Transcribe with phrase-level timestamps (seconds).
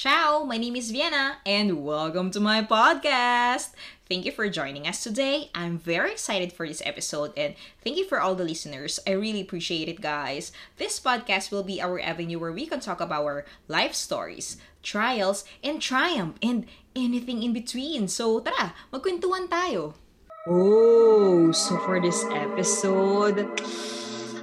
[0.00, 3.76] Ciao, my name is Vienna, and welcome to my podcast.
[4.08, 5.52] Thank you for joining us today.
[5.54, 7.52] I'm very excited for this episode, and
[7.84, 8.98] thank you for all the listeners.
[9.06, 10.56] I really appreciate it, guys.
[10.78, 15.44] This podcast will be our avenue where we can talk about our life stories, trials,
[15.62, 16.64] and triumph, and
[16.96, 18.08] anything in between.
[18.08, 20.00] So, tara, magkwentuhan tayo.
[20.48, 23.36] Oh, so for this episode,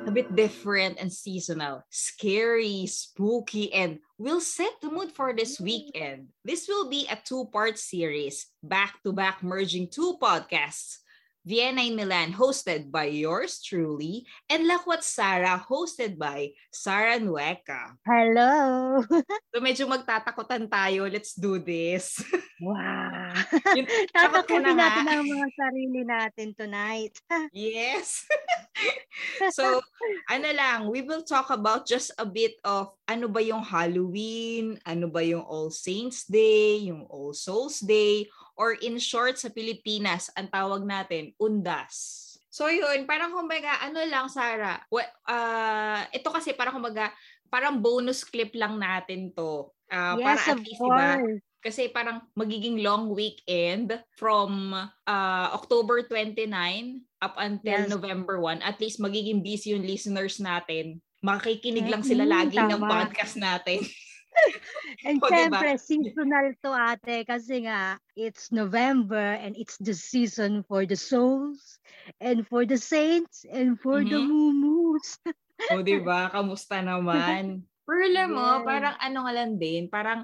[0.07, 6.27] a bit different and seasonal, scary, spooky, and will set the mood for this weekend.
[6.45, 10.99] This will be a two part series, back to back merging two podcasts.
[11.47, 17.95] Vienna in Milan, hosted by yours truly, and Lakwat Sara, hosted by Sara Nueca.
[18.03, 18.99] Hello!
[19.55, 21.07] so medyo magtatakutan tayo.
[21.07, 22.19] Let's do this.
[22.57, 23.37] Wow!
[24.17, 27.13] Tatakutin natin ang mga sarili natin tonight.
[27.53, 28.25] yes!
[29.53, 29.77] so,
[30.25, 35.05] ano lang, we will talk about just a bit of ano ba yung Halloween, ano
[35.05, 38.25] ba yung All Saints Day, yung All Souls Day,
[38.57, 42.25] or in short sa Pilipinas, ang tawag natin, undas.
[42.49, 47.13] So yun, parang kumbaga, ano lang Sara, uh, ito kasi parang kumbaga,
[47.53, 49.69] parang bonus clip lang natin to.
[49.87, 50.97] Uh, yes, para at of least, course.
[50.97, 56.47] Diba, kasi parang magiging long weekend from uh, October 29
[57.21, 57.91] up until yes.
[57.91, 58.63] November 1.
[58.63, 61.03] At least magiging busy yung listeners natin.
[61.19, 62.71] Makikinig lang sila mm, lagi tama.
[62.77, 63.83] ng podcast natin.
[65.07, 65.81] and o, syempre, diba?
[65.81, 71.79] seasonal to ate kasi nga, it's November and it's the season for the souls
[72.21, 74.13] and for the saints and for mm-hmm.
[74.13, 75.09] the mumus.
[75.73, 76.29] o, diba?
[76.31, 77.61] Kamusta naman?
[77.87, 78.65] Pero alam mo, yes.
[78.67, 80.19] parang ano nga lang din, parang,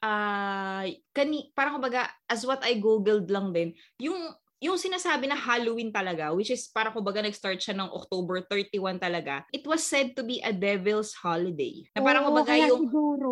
[0.00, 5.90] uh, kani, parang kumbaga, as what I googled lang din, yung yung sinasabi na Halloween
[5.90, 10.22] talaga, which is para kumbaga nag-start siya ng October 31 talaga, it was said to
[10.22, 11.82] be a devil's holiday.
[11.98, 12.86] Na parang Oo, kumbaga yung...
[12.86, 13.30] siguro.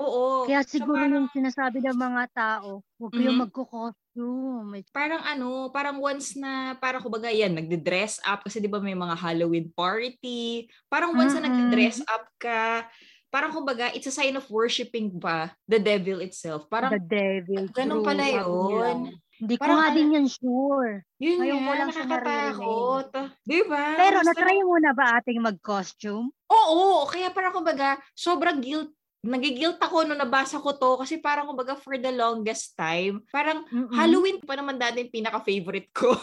[0.00, 0.48] Oo.
[0.48, 3.52] Kaya siguro so parang, yung sinasabi ng mga tao, huwag kayong mm-hmm.
[3.52, 4.80] magko-costume.
[4.96, 9.12] Parang ano, parang once na, parang kumbaga yan, nagde-dress up, kasi di ba may mga
[9.12, 11.44] Halloween party, parang once mm-hmm.
[11.44, 12.88] na nagde-dress up ka,
[13.28, 16.64] parang kumbaga, it's a sign of worshiping pa the devil itself.
[16.72, 17.68] Parang, the devil.
[17.76, 19.12] Ganun pala yun.
[19.40, 21.00] Hindi ko nga din yan sure.
[21.16, 23.08] Yun Ngayon nga, nakakatakot.
[23.40, 23.96] Di ba?
[23.96, 26.28] Pero natry mo na ba ating mag-costume?
[26.52, 31.76] Oo, kaya parang kumbaga, sobrang guilt nagigilt ako nung nabasa ko to kasi parang kumbaga
[31.76, 33.92] for the longest time, parang Mm-mm.
[33.92, 36.16] Halloween pa naman dati yung pinaka-favorite ko.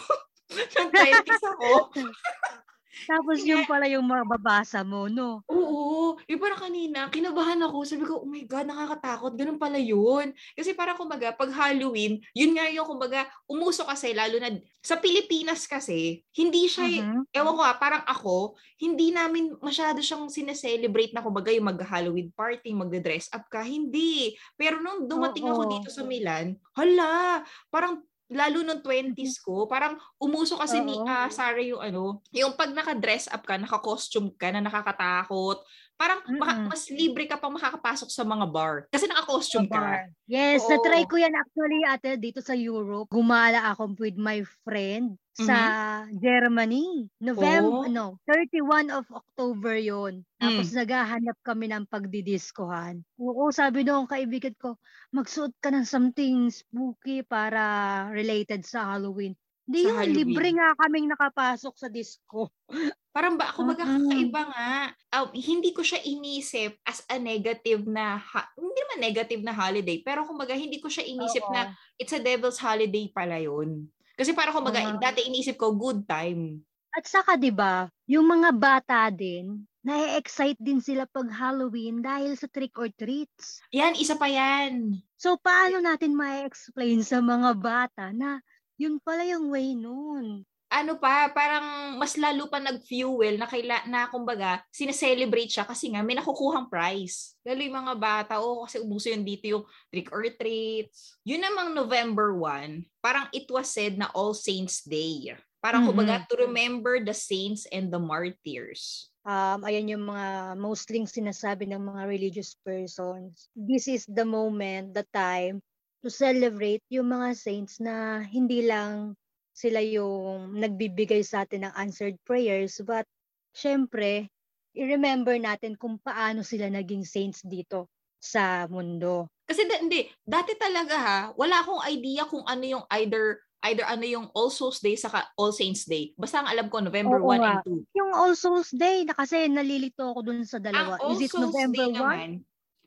[0.80, 1.92] Nung 20s ako.
[3.06, 5.44] Tapos yung pala yung mababasa mo, no?
[5.46, 6.18] Oo.
[6.26, 7.84] Yung parang kanina, kinabahan ako.
[7.84, 9.32] Sabi ko, oh my God, nakakatakot.
[9.36, 10.32] Ganun pala yun.
[10.56, 15.68] Kasi parang kumbaga, pag Halloween, yun nga yung kumbaga, umuso kasi, lalo na sa Pilipinas
[15.68, 17.22] kasi, hindi siya, uh-huh.
[17.36, 22.72] ewan ko ah, parang ako, hindi namin masyado siyang sineselebrate na kumbaga yung mag-Halloween party,
[22.72, 23.60] magde-dress up ka.
[23.60, 24.32] Hindi.
[24.56, 25.52] Pero nung dumating Oo.
[25.52, 30.88] ako dito sa Milan, hala, parang lalo nung 20s ko, parang umuso kasi Uh-oh.
[30.88, 35.64] ni uh, Sarah yung ano, yung pag naka-dress up ka, naka-costume ka na nakakatakot,
[35.98, 36.38] parang mm-hmm.
[36.38, 38.86] maka- mas libre ka pang makakapasok sa mga bar.
[38.94, 40.06] Kasi naka-costume ka.
[40.30, 40.70] Yes, Oo.
[40.70, 43.10] na-try ko yan actually ate dito sa Europe.
[43.10, 46.18] Gumala ako with my friend sa mm-hmm.
[46.22, 46.86] Germany.
[47.18, 47.90] November, oh.
[47.90, 50.22] no, 31 of October yon.
[50.38, 50.76] Tapos mm.
[50.82, 53.02] naghahanap kami ng pagdidiskohan.
[53.18, 54.78] Oo, sabi noong kaibigan ko,
[55.10, 59.34] magsuot ka ng something spooky para related sa Halloween.
[59.68, 60.16] Hindi yung Halloween.
[60.16, 62.48] libre nga kaming nakapasok sa disco.
[63.16, 64.08] Parang ba, ako baga mm-hmm.
[64.08, 64.72] kakaiba nga.
[65.12, 70.00] Uh, hindi ko siya inisip as a negative na, ha- hindi naman negative na holiday,
[70.00, 71.52] pero kumbaga hindi ko siya inisip Oo.
[71.52, 73.84] na it's a devil's holiday pala yun.
[74.16, 74.96] Kasi parang kumbaga, uh-huh.
[74.96, 76.64] dati inisip ko, good time.
[76.96, 82.50] At saka 'di ba, yung mga bata din, na-excite din sila pag Halloween dahil sa
[82.50, 83.62] trick or treats.
[83.70, 84.98] Yan, isa pa yan.
[85.14, 88.42] So paano natin ma-explain sa mga bata na
[88.78, 90.46] yun pala yung way noon.
[90.68, 96.04] Ano pa, parang mas lalo pa nag-fuel na kaila na kumbaga, sineselebrate siya kasi nga
[96.04, 97.34] may nakukuhang prize.
[97.40, 101.16] Lalo yung mga bata, oh, kasi ubuso yun dito yung trick or treats.
[101.24, 105.32] Yun namang November 1, parang it was said na All Saints Day.
[105.58, 105.98] Parang mm-hmm.
[105.98, 109.08] kumbaga, to remember the saints and the martyrs.
[109.24, 113.48] Um, ayan yung mga mostly sinasabi ng mga religious persons.
[113.56, 115.64] This is the moment, the time
[116.02, 119.18] to celebrate yung mga saints na hindi lang
[119.54, 123.02] sila yung nagbibigay sa atin ng answered prayers, but
[123.50, 124.30] syempre,
[124.78, 127.90] i-remember natin kung paano sila naging saints dito
[128.22, 129.26] sa mundo.
[129.50, 134.26] Kasi hindi, dati talaga ha, wala akong idea kung ano yung either either ano yung
[134.38, 136.14] All Souls Day saka All Saints Day.
[136.14, 137.58] Basta ang alam ko November Oo 1 nga.
[137.66, 137.98] and 2.
[137.98, 140.94] Yung All Souls Day na kasi nalilito ako dun sa dalawa.
[141.02, 141.98] Ang All Is it Souls November Day 1?
[141.98, 142.30] Naman,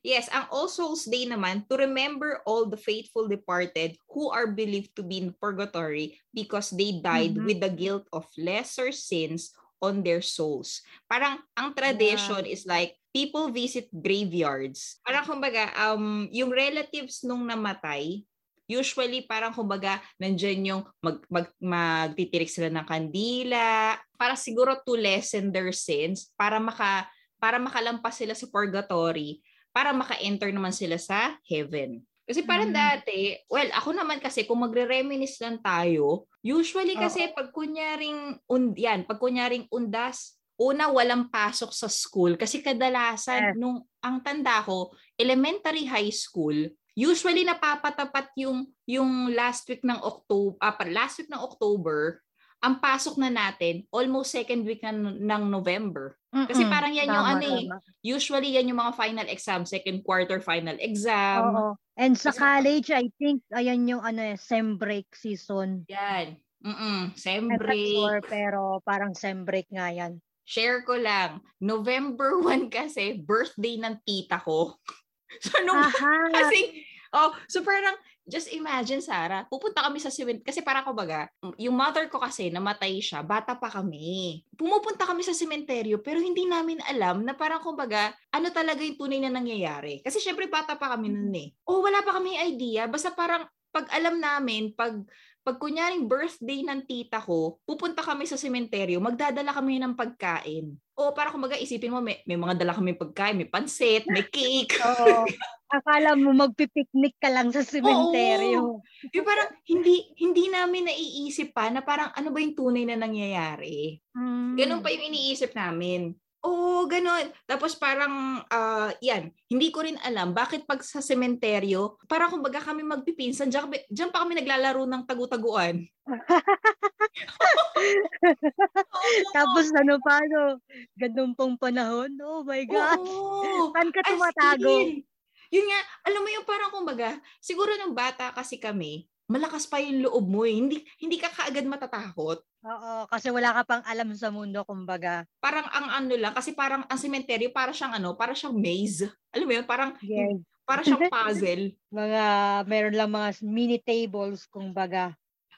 [0.01, 4.97] Yes, ang All Souls Day naman, to remember all the faithful departed who are believed
[4.97, 7.45] to be in purgatory because they died Mhm.
[7.45, 10.81] with the guilt of lesser sins on their souls.
[11.05, 14.97] Parang ang tradition is like people visit graveyards.
[15.05, 18.25] Parang kumbaga um yung relatives nung namatay
[18.71, 25.51] usually parang kumbaga nandyan yung mag, mag, magtitirik sila ng kandila para siguro to lessen
[25.51, 27.03] their sins para maka
[27.35, 32.03] para makalampas sila sa purgatory para maka-enter naman sila sa heaven.
[32.23, 32.77] Kasi parang Mm.
[32.77, 39.03] dati, well, ako naman kasi kung magre-reminisce lang tayo, usually kasi pag kunyaring, und, yan,
[39.03, 43.55] pag kunyaring undas, una walang pasok sa school kasi kadalasan Yes.
[43.57, 46.53] nung ang tanda ko, elementary high school,
[46.93, 52.21] usually napapatapat yung yung last week ng October, ah, last week ng October,
[52.61, 56.13] ang pasok na natin almost second week na, ng November.
[56.31, 56.71] Kasi Mm-mm.
[56.71, 57.63] parang yan yung ano eh.
[58.07, 61.43] Usually yan yung mga final exam, second quarter final exam.
[61.51, 61.67] Oo.
[61.99, 65.83] And sa Kasi- college, I think, ayan yung ano eh, sem break season.
[65.91, 66.39] Yan.
[66.63, 67.11] Mm-mm.
[67.19, 67.83] Sem I'm not break.
[67.91, 70.23] sure, pero parang sem break nga yan.
[70.47, 71.43] Share ko lang.
[71.59, 74.79] November 1 kasi, birthday ng tita ko.
[75.43, 76.15] so, nung, Aha!
[76.39, 76.79] kasi,
[77.11, 80.45] oh, so parang, just imagine, Sarah, pupunta kami sa cemetery.
[80.45, 84.41] Kasi parang kumbaga, yung mother ko kasi, namatay siya, bata pa kami.
[84.55, 89.19] Pumupunta kami sa sementeryo, pero hindi namin alam na parang kumbaga, ano talaga yung tunay
[89.21, 90.01] na nangyayari.
[90.05, 91.49] Kasi syempre, bata pa kami nun eh.
[91.65, 92.85] O, wala pa kami idea.
[92.85, 94.99] Basta parang, pag alam namin, pag
[95.41, 100.77] pag kunyaring birthday ng tita ko, pupunta kami sa sementeryo, magdadala kami ng pagkain.
[100.93, 104.77] O para kumbaga isipin mo, may, may mga dala kami pagkain, may pansit, may cake.
[104.77, 105.25] Oo.
[105.71, 108.83] Akala mo magpipiknik ka lang sa sementeryo.
[109.15, 113.95] Yung parang hindi hindi namin naiisip pa na parang ano ba yung tunay na nangyayari.
[114.11, 114.59] Mm.
[114.59, 116.11] Ganun pa yung iniisip namin.
[116.41, 117.29] Oo, ganun.
[117.45, 122.81] Tapos parang, ah, yan, hindi ko rin alam bakit pag sa sementeryo, parang kumbaga kami
[122.81, 125.85] magpipinsan, dyan, dyan pa kami naglalaro ng tagu-taguan.
[129.37, 130.57] Tapos ano pa, no?
[130.97, 132.09] Ganun pong panahon.
[132.25, 132.97] Oh my God.
[132.97, 133.69] Oo.
[133.77, 134.65] Saan ka As tumatago?
[134.65, 135.05] in.
[135.51, 140.07] Yun nga, alam mo yung parang kumbaga, siguro nung bata kasi kami, malakas pa yung
[140.07, 140.55] loob mo eh.
[140.55, 142.39] Hindi, hindi ka kaagad matatakot.
[142.63, 145.27] Oo, kasi wala ka pang alam sa mundo, kumbaga.
[145.43, 149.11] Parang ang ano lang, kasi parang ang sementeryo, para siyang ano, para siyang maze.
[149.35, 150.39] Alam mo yun, parang, Yes.
[150.63, 151.75] para siyang puzzle.
[151.91, 152.23] Mga,
[152.71, 155.15] meron lang mga mini tables, kumbaga.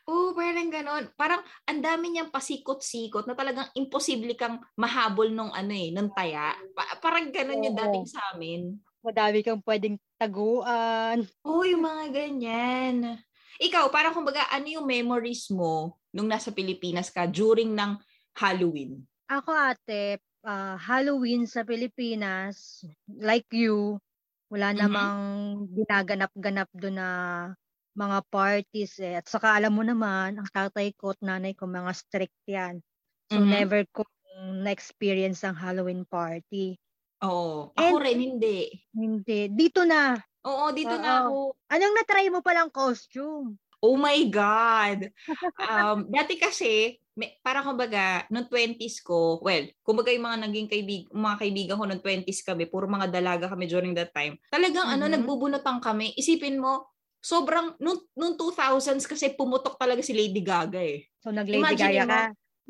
[0.10, 1.06] Oo, parang ganon.
[1.16, 6.52] Parang ang dami niyang pasikot-sikot na talagang imposible kang mahabol nung ano eh, nung taya.
[6.76, 8.76] Pa- parang ganon yung dating sa amin.
[9.04, 11.28] Madami kang pwedeng taguan.
[11.46, 13.20] Oo, yung mga ganyan.
[13.60, 18.00] Ikaw, parang kumbaga, ano yung memories mo nung nasa Pilipinas ka during ng
[18.40, 19.04] Halloween?
[19.32, 24.04] Ako ate, ah, Halloween sa Pilipinas, like you,
[24.52, 25.14] wala Mhm.
[25.16, 25.20] namang
[25.76, 27.10] ginaganap-ganap doon na
[27.96, 29.16] mga parties eh.
[29.24, 32.84] At saka alam mo naman, ang tatay ko at nanay ko mga strict yan.
[33.32, 33.44] So Mhm.
[33.48, 34.04] never ko
[34.64, 36.76] na-experience ang Halloween party.
[37.24, 37.72] Oo.
[37.74, 38.68] Ako And- rin, hindi.
[38.92, 39.48] Hindi.
[39.50, 40.16] Dito na.
[40.44, 41.00] Oo, dito Oo.
[41.00, 41.38] na ako.
[41.72, 43.56] Anong natry mo palang costume?
[43.80, 45.12] Oh my God!
[45.64, 51.04] Um, dati kasi, may, para kumbaga, noong 20s ko, well, kumbaga yung mga naging kaibig,
[51.10, 54.36] mga kaibigan ko noong 20s kami, puro mga dalaga kami during that time.
[54.50, 55.14] Talagang ano, Mhm.
[55.20, 56.12] nagbubunutan kami.
[56.16, 61.08] Isipin mo, sobrang, noong, noong 2000s kasi pumutok talaga si Lady Gaga eh.
[61.20, 62.24] So nag-Lady Imagine Gaga mo, ka?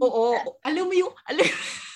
[0.04, 0.26] Oo.
[0.62, 1.46] Alam mo yung, alam,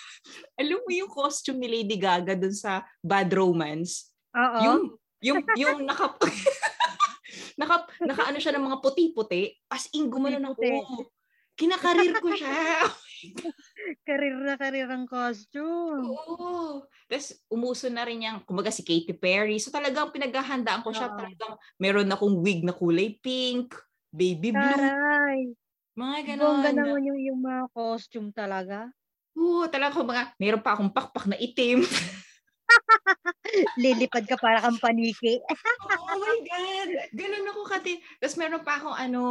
[0.58, 4.10] alam mo yung costume ni Lady Gaga dun sa Bad Romance?
[4.34, 4.60] Oo.
[4.66, 4.82] Yung,
[5.22, 6.18] yung, yung naka,
[7.62, 9.54] naka, naka ano siya ng mga puti-puti.
[9.70, 11.06] As in, gumano ng, Puti-puti.
[11.06, 11.14] oo.
[11.58, 12.86] Kinakarir ko siya.
[14.08, 16.06] Karir na karir ang costume.
[16.06, 16.86] Oo.
[17.10, 19.58] Tapos, umuso na rin yung, kumbaga si Katy Perry.
[19.58, 21.10] So, talagang pinaghahandaan ko siya.
[21.10, 21.18] Oo.
[21.18, 23.74] Talagang, meron akong wig na kulay pink,
[24.14, 25.50] baby blue, Taray.
[25.98, 26.78] mga Bongga ganon.
[26.78, 28.94] naman yung, yung mga costume talaga.
[29.38, 31.86] Oo, talagang mga, meron pa akong pakpak na itim.
[33.80, 35.38] Lilipad ka para kang paniki.
[36.10, 36.90] oh my God!
[37.14, 38.02] Ganun ako kati.
[38.18, 39.22] Tapos meron pa akong ano,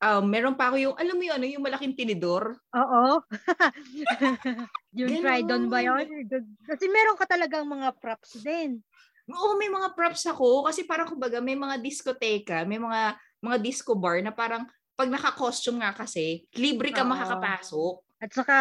[0.00, 2.56] um, meron pa ako yung, alam mo yun, ano, yung malaking tinidor.
[2.72, 3.20] Oo.
[4.98, 6.08] yung try doon ba yun?
[6.64, 8.80] Kasi meron ka talagang mga props din.
[9.30, 10.66] Oo, may mga props ako.
[10.66, 14.64] Kasi parang kumbaga, may mga diskoteka, may mga mga disco bar na parang
[14.96, 17.10] pag naka-costume nga kasi, libre ka Oo.
[17.12, 17.94] makakapasok.
[18.22, 18.56] At saka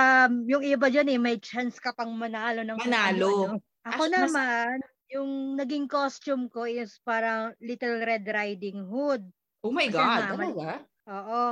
[0.50, 3.30] yung iba dyan eh, may chance ka pang manalo ng Manalo.
[3.54, 3.62] ano-ano.
[3.86, 4.76] Ako As- mas- naman,
[5.14, 9.22] yung naging costume ko is parang Little Red Riding Hood.
[9.62, 10.70] Oh my Kasi God, naman- talaga?
[11.06, 11.44] Oo.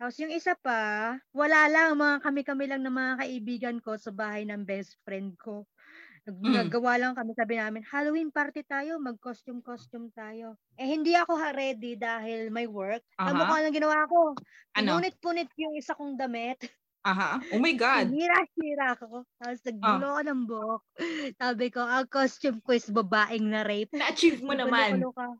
[0.00, 0.80] Tapos yung isa pa,
[1.36, 5.68] wala lang, mga kami-kami lang ng mga kaibigan ko sa bahay ng best friend ko.
[6.24, 6.56] Mm.
[6.56, 10.56] Naggawa lang kami, sabi namin, Halloween party tayo, mag-costume-costume tayo.
[10.80, 13.04] Eh, hindi ako ready dahil may work.
[13.20, 13.28] Aha.
[13.28, 14.36] Ang mukha lang ginawa ko.
[14.76, 15.00] Ano?
[15.00, 16.60] Punit-punit yung isa kong damit.
[17.00, 17.40] Aha.
[17.56, 18.12] Oh my God.
[18.12, 19.24] Hira-hira ako.
[19.40, 20.00] Tapos oh.
[20.04, 20.82] ko ng buhok.
[21.40, 23.96] Sabi ko, ang costume ko is babaeng na rape.
[23.96, 25.00] Na-achieve mo naman.
[25.16, 25.32] Ka.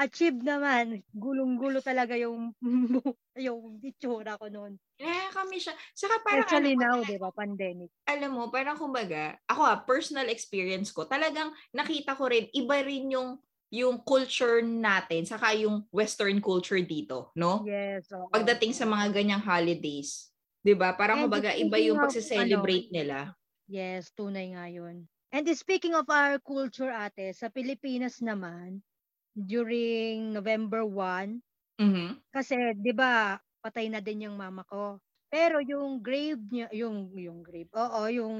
[0.00, 1.04] Achieve naman.
[1.12, 2.50] Gulong-gulo talaga yung
[3.46, 4.80] yung itsura ko noon.
[4.98, 5.76] Eh, kami siya.
[5.92, 7.92] Saka parang Especially ano, now, di ba, pandemic.
[8.08, 13.12] Alam mo, parang kumbaga, ako ha, personal experience ko, talagang nakita ko rin, iba rin
[13.12, 17.66] yung yung culture natin, saka yung western culture dito, no?
[17.66, 18.06] Yes.
[18.08, 18.32] Okay.
[18.32, 20.30] Pagdating sa mga ganyang holidays.
[20.66, 20.98] 'Di ba?
[20.98, 23.18] Parang kumbaga iba yung pagse-celebrate ano, nila.
[23.70, 25.06] Yes, tunay nga 'yun.
[25.30, 28.82] And speaking of our culture ate, sa Pilipinas naman,
[29.38, 31.38] during November 1,
[31.78, 32.10] mm-hmm.
[32.34, 34.98] kasi 'di ba, patay na din yung mama ko.
[35.30, 37.70] Pero yung grave niya, yung yung grave.
[37.78, 38.36] Oo, yung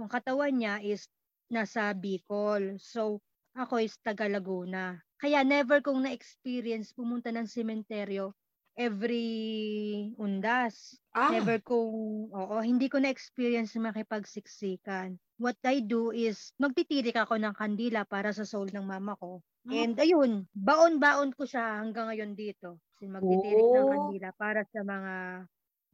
[0.00, 1.04] yung katawan niya is
[1.52, 2.80] nasa Bicol.
[2.80, 3.20] So
[3.52, 4.96] ako is taga Laguna.
[5.18, 8.32] Kaya never kong na-experience pumunta ng sementeryo
[8.78, 10.94] every undas.
[11.10, 11.34] Ah.
[11.34, 15.18] Never kong, oo, hindi ko na-experience makipagsiksikan.
[15.42, 19.42] What I do is, magtitirik ako ng kandila para sa soul ng mama ko.
[19.42, 19.74] Oh.
[19.74, 22.78] And ayun, baon-baon ko siya hanggang ngayon dito.
[22.94, 23.74] Kasi magtitirik oh.
[23.74, 25.14] ng kandila para sa mga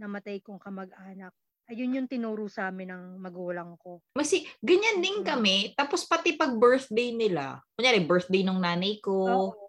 [0.05, 1.33] namatay kong kamag-anak
[1.71, 4.05] ayun yung tinuro sa amin ng magulang ko.
[4.17, 5.73] Masi, ganyan din kami.
[5.73, 9.64] Tapos pati pag birthday nila, kunyari birthday ng nanay ko, oh.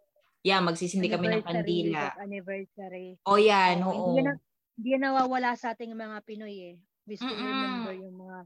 [0.46, 2.14] Yeah, magsisindi kami ng kandila.
[2.22, 3.18] Anniversary.
[3.26, 3.90] Oh, yan, oo.
[3.90, 4.06] oo.
[4.14, 4.34] Hindi, na,
[4.78, 6.76] hindi nawawala sa ating mga Pinoy eh.
[7.10, 7.50] We still Mm-mm.
[7.50, 8.38] remember yung mga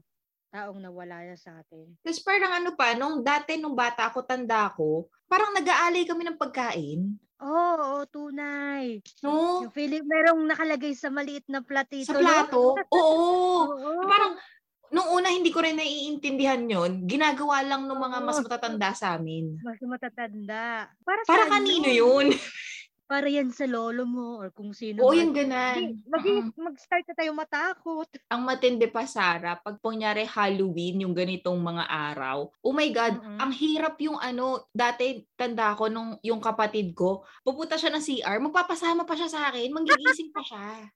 [0.50, 1.92] taong nawala na sa atin.
[2.00, 6.40] Tapos parang ano pa, nung dati, nung bata ako, tanda ko, parang nag-aalay kami ng
[6.40, 7.20] pagkain.
[7.40, 9.00] Oo, oh, tunay.
[9.24, 9.64] No?
[9.64, 12.12] Yung feeling, merong nakalagay sa maliit na platito.
[12.12, 12.76] Sa plato?
[12.76, 12.84] No?
[12.92, 13.20] Oo.
[13.80, 14.04] Oo.
[14.04, 14.36] Parang,
[14.90, 19.56] nung una hindi ko rin naiintindihan yon ginagawa lang ng mga mas matatanda sa amin.
[19.62, 20.90] Mas matatanda.
[21.06, 22.34] Para, Para kanino yun?
[23.10, 25.02] para yan sa lolo mo or kung sino.
[25.02, 25.98] Oo, yung ganan.
[26.06, 26.54] Mag, uh-huh.
[26.54, 28.06] mag-start na tayo matakot.
[28.30, 33.42] Ang matindi pa, Sarah, pag punyari Halloween, yung ganitong mga araw, oh my God, uh-huh.
[33.42, 38.38] ang hirap yung ano, dati tanda ko nung yung kapatid ko, pupunta siya ng CR,
[38.38, 40.86] magpapasama pa siya sa akin, manggigising pa siya.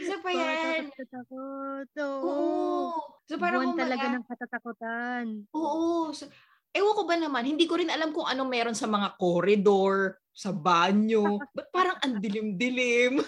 [0.00, 0.92] Isa pa yan.
[0.92, 1.88] Katatakot.
[2.00, 2.22] Oo.
[2.24, 3.18] Oo.
[3.28, 5.24] So parang Buwan talaga ng katatakutan.
[5.52, 6.12] Oo.
[6.16, 6.28] So,
[6.72, 10.54] ewan ko ba naman, hindi ko rin alam kung ano meron sa mga corridor, sa
[10.54, 11.36] banyo.
[11.56, 13.20] Ba't parang ang dilim-dilim?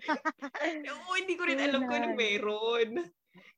[0.90, 2.88] Oo, hindi ko rin alam kung ano meron.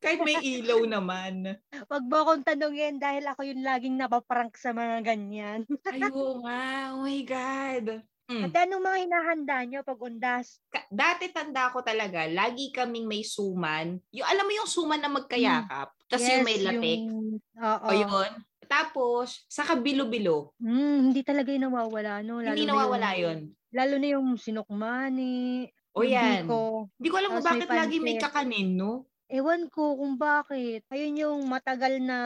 [0.02, 1.58] Kahit may ilaw naman.
[1.70, 5.62] Wag mo akong tanungin dahil ako yung laging napaprank sa mga ganyan.
[5.90, 6.94] Ayo nga.
[6.94, 8.02] Oh my God.
[8.30, 8.42] Mm.
[8.48, 10.62] At anong mga hinahanda nyo pag undas?
[10.88, 13.98] Dati tanda ko talaga, lagi kaming may suman.
[14.14, 15.88] Yung, alam mo yung suman na magkayakap?
[15.90, 16.00] Mm.
[16.06, 17.00] Tapos yes, yung may lapik?
[17.02, 17.42] Yung...
[17.58, 17.86] Oo.
[17.88, 18.32] O yun?
[18.72, 20.56] Tapos, sa kabilo-bilo.
[20.62, 22.40] Mm, hindi talaga yung nawawala, no?
[22.40, 23.38] Lalo hindi nawawala yun.
[23.68, 25.68] Lalo na yung sinukmani.
[25.92, 26.48] O yan.
[26.48, 26.88] Ko.
[26.96, 29.04] Hindi ko alam kung bakit may lagi may kakanin, no?
[29.28, 30.88] Ewan ko kung bakit.
[30.88, 32.18] Ayun yung matagal na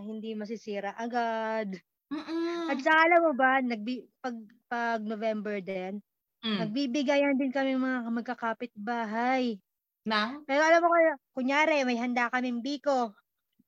[0.00, 1.76] hindi masisira agad.
[2.12, 2.68] Mm-mm.
[2.68, 4.36] At sa alam mo ba, nagbi- pag,
[4.74, 6.02] pag November din,
[6.42, 6.58] mm.
[6.66, 9.62] nagbibigayan din kami mga magkakapit bahay.
[10.02, 10.42] Na?
[10.50, 13.14] Pero alam mo kaya, kunyari, may handa kaming biko.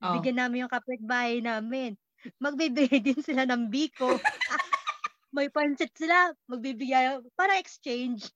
[0.03, 0.13] Oh.
[0.19, 1.95] Bigyan namin yung kapitbahay namin
[2.41, 4.09] magbibigay din sila ng biko.
[5.37, 8.33] May pancit sila, magbibigay, para exchange.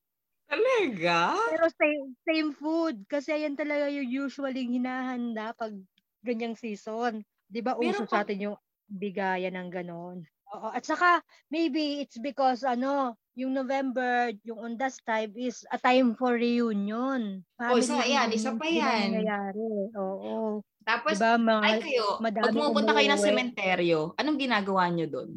[0.50, 1.39] Talaga?
[1.49, 3.07] Pero same, same food.
[3.07, 5.73] Kasi ayan talaga yung usually hinahanda pag
[6.21, 7.25] ganyang season.
[7.49, 8.57] Di ba uso sa atin yung
[8.91, 10.27] bigayan ng ganon.
[10.50, 10.69] Oo.
[10.75, 16.35] At saka, maybe it's because, ano, yung November, yung Undas time is a time for
[16.35, 17.47] reunion.
[17.54, 18.28] Family oh, isa yan.
[18.35, 19.14] Isa pa yan.
[19.14, 19.71] Nangyayari.
[19.95, 20.61] Oo.
[20.83, 25.30] Tapos, diba, mga, ay kayo, pag pumupunta kayo ng sementeryo, anong ginagawa nyo doon?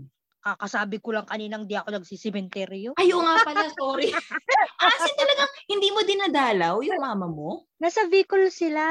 [0.44, 3.00] Kakasabi ko lang kaninang di ako nagsisimenteryo.
[3.00, 4.12] Ayo nga pala, sorry.
[4.12, 7.70] Kasi talagang hindi mo dinadalaw yung mama mo?
[7.80, 8.84] Nasa Bicol sila.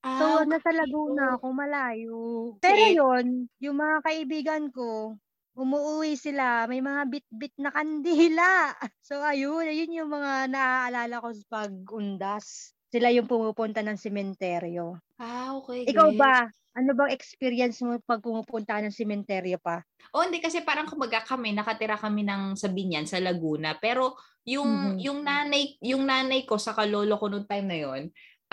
[0.00, 2.20] Ah, so, nasa Laguna ako, malayo.
[2.64, 5.20] Pero yon yung mga kaibigan ko,
[5.54, 8.74] umuwi sila, may mga bit-bit na kandila.
[9.04, 14.94] So, ayun, ayun yung mga naaalala ko sa pag-undas sila yung pumupunta ng sementeryo.
[15.18, 15.82] Ah, okay.
[15.90, 16.46] Ikaw ba?
[16.78, 19.82] Ano bang experience mo pag pumupunta ng sementeryo pa?
[20.14, 24.14] O hindi kasi parang kumbaga kami nakatira kami ng sa Binyan sa Laguna pero
[24.46, 24.98] yung mm-hmm.
[25.02, 28.02] yung nanay yung nanay ko sa kalolo ko noong time na yon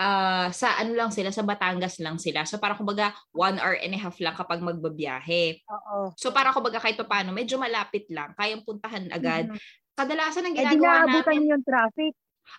[0.02, 2.42] uh, sa ano lang sila sa Batangas lang sila.
[2.42, 5.62] So parang kumbaga one hour and a half lang kapag magbabiyahe.
[5.70, 6.10] Oo.
[6.18, 9.48] So parang kumbaga kahit pa paano medyo malapit lang, kayang puntahan agad.
[9.48, 9.94] Mm-hmm.
[9.94, 12.12] Kadalasan ang ginagawa eh, namin yung traffic.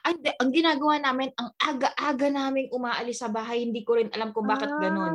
[0.08, 4.48] Ang, ang ginagawa namin, ang aga-aga naming umaalis sa bahay, hindi ko rin alam kung
[4.48, 5.14] bakit ah, ganun.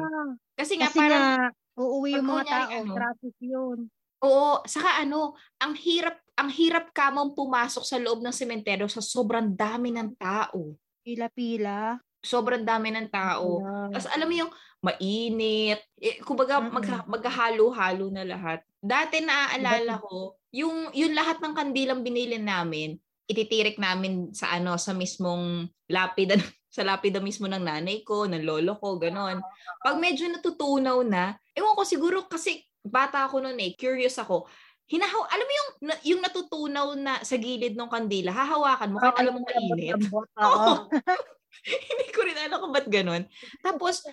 [0.53, 1.25] Kasi nga kasi parang...
[1.25, 1.47] Nga,
[1.79, 3.79] uuwi yung mga tao, ano, traffic yun.
[4.19, 9.03] Oo, saka ano, ang hirap ang hirap ka mong pumasok sa loob ng sementeryo sa
[9.03, 10.75] sobrang dami ng tao.
[11.03, 11.99] Pila-pila.
[12.19, 13.63] Sobrang dami ng tao.
[13.63, 13.89] Yeah.
[13.95, 15.81] Tapos alam mo yung mainit.
[15.99, 16.75] Eh, kumbaga mm-hmm.
[16.75, 18.63] mag, maghahalo-halo na lahat.
[18.79, 22.95] Dati naaalala ko, yung yung lahat ng kandilang binili namin,
[23.29, 26.39] ititirik namin sa ano sa mismong lapida
[26.75, 29.41] sa lapida mismo ng nanay ko, ng lolo ko, ganon.
[29.83, 34.47] Pag medyo natutunaw na, ewan ko siguro kasi bata ako noon eh, curious ako.
[34.89, 35.71] Hinahaw, alam mo yung
[36.01, 39.97] yung natutunaw na sa gilid ng kandila, hahawakan mo kahit alam mo mainit.
[40.45, 40.89] Oo.
[41.91, 43.23] Hindi ko rin alam kung ba't ganun.
[43.61, 44.05] Tapos,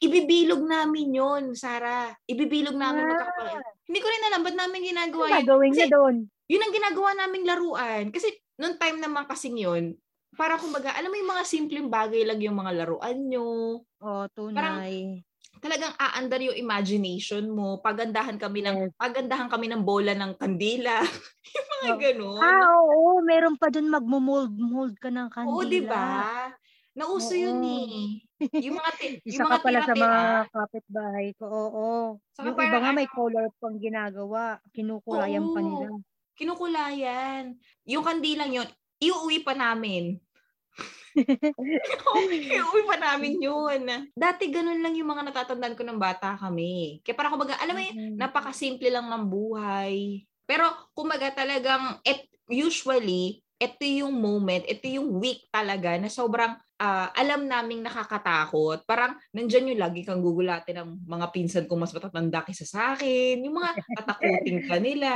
[0.00, 2.12] ibibilog namin yon Sarah.
[2.26, 3.08] Ibibilog namin ah.
[3.14, 3.60] magkakapal.
[3.88, 5.36] Hindi ko rin alam ba't namin ginagawa yun.
[5.44, 6.16] Gagawin niya doon.
[6.50, 8.04] Yun ang ginagawa naming laruan.
[8.10, 8.28] Kasi,
[8.58, 9.94] noong time naman kasing yun,
[10.34, 13.82] para kumbaga, alam mo yung mga simpleng bagay lang yung mga laruan nyo.
[14.00, 14.54] Oh, tunay.
[14.54, 14.78] Parang,
[15.60, 17.78] talagang aandar yung imagination mo.
[17.84, 18.96] Pagandahan kami ng yes.
[18.96, 21.04] pagandahan kami ng bola ng kandila.
[21.54, 21.98] yung mga oh.
[22.00, 22.40] ganun.
[22.40, 25.52] Ah, oo, meron pa dun magmo-mold mold ka ng kandila.
[25.52, 26.08] Oo, 'di ba?
[26.90, 27.38] Nauso Oo.
[27.38, 28.18] yun eh.
[28.66, 30.20] Yung mga ti- Isa yung mga ka pala sa mga
[30.50, 31.46] kapitbahay ko.
[31.46, 31.88] Oo.
[32.34, 34.58] Saka yung iba nga may ano color pang ginagawa.
[34.74, 35.86] Kinukulayan pa nila.
[36.34, 37.54] Kinukulayan.
[37.86, 38.68] Yung kandilang yun,
[38.98, 40.18] iuwi pa namin.
[42.54, 43.82] iuwi pa namin yun.
[44.14, 47.02] Dati ganun lang yung mga natatandaan ko ng bata kami.
[47.06, 48.18] Kaya parang kumbaga, alam mo mm-hmm.
[48.18, 50.26] napakasimple lang ng buhay.
[50.46, 57.08] Pero kumbaga talagang, et, usually, ito yung moment, ito yung week talaga na sobrang uh,
[57.12, 58.88] alam naming nakakatakot.
[58.88, 63.44] Parang nandyan yung lagi kang gugulatin ng mga pinsan kong mas matatanda kaysa sa akin.
[63.44, 65.12] Yung mga tatakutin ka nila.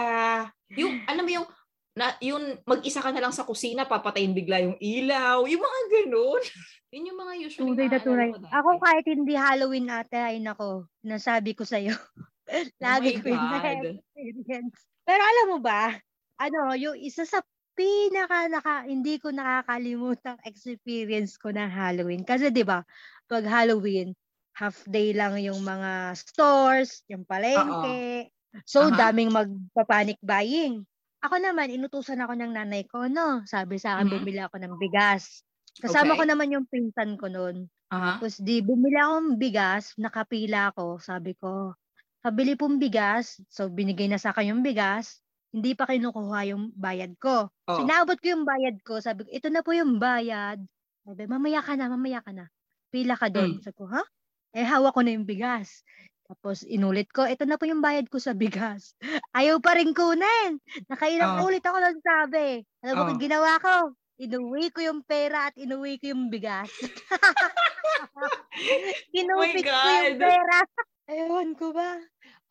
[0.76, 1.48] Yung, alam mo yung,
[1.96, 5.48] na, yung mag-isa ka na lang sa kusina, papatayin bigla yung ilaw.
[5.48, 6.44] Yung mga ganun.
[6.94, 8.30] Yun yung mga usually tunay na tunay.
[8.54, 11.90] Ako kahit hindi Halloween ate, ay nako, nasabi ko sa'yo.
[12.84, 14.86] Lagi oh ko yung experience.
[15.02, 15.90] Pero alam mo ba,
[16.38, 17.42] ano, yung isa sa
[17.74, 22.22] pinaka naka hindi ko nakakalimutang experience ko ng Halloween.
[22.22, 22.86] Kasi 'di ba,
[23.26, 24.14] pag Halloween,
[24.54, 28.30] half day lang yung mga stores, yung palengke.
[28.30, 28.62] Uh-oh.
[28.64, 28.94] So uh-huh.
[28.94, 30.86] daming magpa-panic buying.
[31.26, 33.42] Ako naman inutusan ako ng nanay ko, no.
[33.50, 34.22] Sabi sa akin mm-hmm.
[34.22, 35.42] bumili ako ng bigas.
[35.74, 36.18] Kasama okay.
[36.22, 37.66] ko naman yung pinsan ko noon.
[37.90, 38.14] Uh-huh.
[38.14, 41.74] Tapos di bumili ako ng bigas, nakapila ako, sabi ko.
[42.22, 45.23] Pabili pong bigas, so binigay na sa akin yung bigas
[45.54, 47.46] hindi pa kinukuha yung bayad ko.
[47.70, 47.78] Oh.
[47.78, 48.98] Sinabot ko yung bayad ko.
[48.98, 50.58] Sabi ko, ito na po yung bayad.
[51.06, 52.50] Sabi, mamaya ka na, mamaya ka na.
[52.90, 53.56] Pila ka doon.
[53.56, 53.62] Mm.
[53.62, 54.02] Sabi ko, ha?
[54.50, 55.86] Eh, hawak ko na yung bigas.
[56.26, 58.98] Tapos inulit ko, ito na po yung bayad ko sa bigas.
[59.38, 60.58] Ayaw pa rin kunin.
[60.90, 61.46] Nakailang oh.
[61.46, 62.66] ulit ako lang sabi.
[62.82, 63.20] Alam mo oh.
[63.22, 63.94] ginawa ko?
[64.18, 66.66] Inuwi ko yung pera at inuwi ko yung bigas.
[69.14, 70.58] Kinupit oh ko yung pera.
[71.04, 72.00] Ewan ko ba?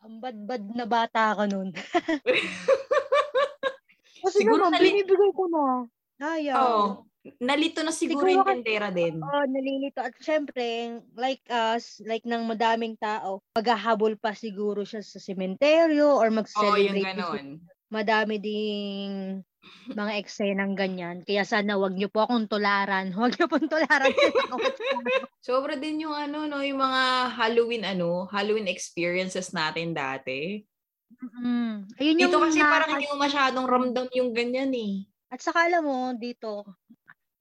[0.04, 1.72] Ang bad-bad na bata ka nun.
[4.24, 5.88] Kasi siguro naman, nali- binibigay ko na.
[6.20, 6.60] Ayaw.
[6.60, 7.08] Oh,
[7.40, 9.16] nalito na siguro, siguro yung tindera din.
[9.16, 10.04] Oo, oh, nalilito.
[10.04, 16.28] At syempre, like us, like ng madaming tao, maghahabol pa siguro siya sa sementeryo or
[16.28, 16.68] mag-celebrate.
[16.68, 17.64] Oo, oh, yung ganon.
[17.88, 19.40] Madami ding
[19.92, 21.20] mga eksenang ganyan.
[21.22, 23.12] Kaya sana wag niyo po akong tularan.
[23.20, 24.12] Wag niyo pong tularan.
[25.44, 27.02] Sobra din yung ano, no, yung mga
[27.36, 30.64] Halloween, ano, Halloween experiences natin dati.
[31.14, 31.68] Mm-hmm.
[32.00, 35.04] Ayun dito yung kasi na- parang hindi mo masyadong ramdam yung ganyan eh.
[35.28, 36.64] At saka alam mo, dito,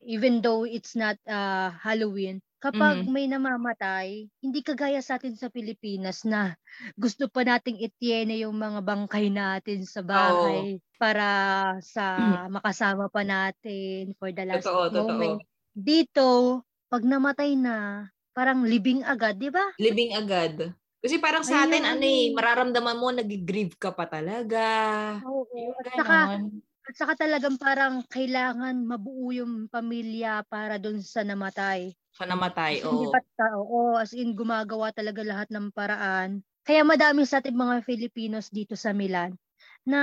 [0.06, 3.12] even though it's not uh, Halloween, kapag mm-hmm.
[3.12, 6.56] may namamatay, hindi kagaya sa atin sa Pilipinas na
[6.96, 10.84] gusto pa nating ityene yung mga bangkay natin sa bahay oh.
[10.96, 11.28] para
[11.84, 12.48] sa mm-hmm.
[12.56, 15.44] makasama pa natin for the last totoo, moment.
[15.44, 15.52] Totoo.
[15.76, 16.28] Dito,
[16.88, 19.76] pag namatay na, parang libing agad, di ba?
[19.76, 20.72] Libing agad.
[21.04, 21.92] Kasi parang sa atin, Ayun.
[22.00, 24.64] ano eh, mararamdaman mo, nag-grieve ka pa talaga.
[25.28, 25.76] Oo.
[25.84, 26.18] At saka,
[26.88, 31.96] at saka talagang parang kailangan mabuo yung pamilya para doon sa namatay.
[32.18, 32.94] Sa namatay, oo.
[32.94, 36.44] Hindi pa tao, oo, as in gumagawa talaga lahat ng paraan.
[36.68, 39.36] Kaya madami sa ating mga Filipinos dito sa Milan
[39.88, 40.02] na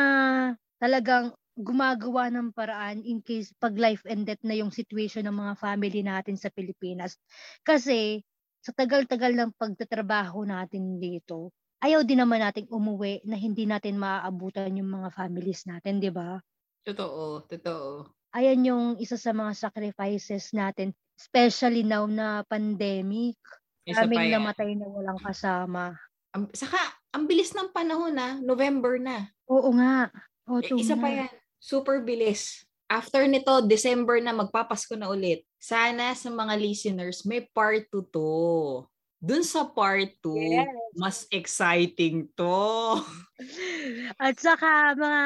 [0.81, 5.55] talagang gumagawa ng paraan in case pag life and death na yung situation ng mga
[5.61, 7.21] family natin sa Pilipinas.
[7.64, 8.25] Kasi
[8.64, 11.53] sa tagal-tagal ng pagtatrabaho natin dito,
[11.85, 16.40] ayaw din naman nating umuwi na hindi natin maaabutan yung mga families natin, di ba?
[16.85, 18.09] Totoo, totoo.
[18.31, 23.37] Ayan yung isa sa mga sacrifices natin Especially now na pandemic.
[23.85, 25.93] Daming namatay na walang kasama.
[26.33, 26.81] Um, saka,
[27.12, 29.29] ang bilis ng panahon na, November na.
[29.45, 30.09] Oo nga.
[30.49, 31.03] Oo, e, isa nga.
[31.05, 32.64] pa yan, super bilis.
[32.90, 35.45] after nito, December na, magpapasko na ulit.
[35.61, 38.83] Sana sa mga listeners, may part 2 to.
[39.20, 40.72] Dun sa part 2, yes.
[40.96, 42.96] mas exciting to.
[44.16, 45.24] At saka mga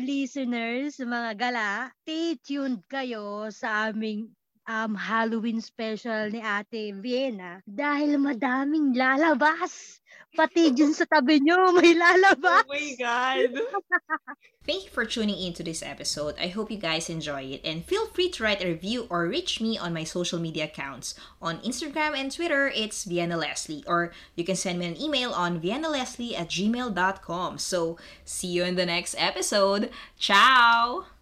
[0.00, 4.32] listeners, mga gala, stay tuned kayo sa aming
[4.66, 10.00] um, Halloween special ni Ate Vienna dahil madaming lalabas.
[10.34, 12.66] Pati dyan sa tabi nyo, may lalabas.
[12.66, 13.50] Oh my God.
[14.66, 16.34] Thank you for tuning in to this episode.
[16.40, 17.60] I hope you guys enjoy it.
[17.62, 21.14] And feel free to write a review or reach me on my social media accounts.
[21.42, 23.84] On Instagram and Twitter, it's Vienna Leslie.
[23.86, 27.58] Or you can send me an email on viennaleslie at gmail.com.
[27.58, 29.90] So, see you in the next episode.
[30.18, 31.12] Ciao!